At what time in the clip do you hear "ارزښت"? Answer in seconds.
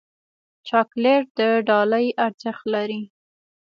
2.25-2.63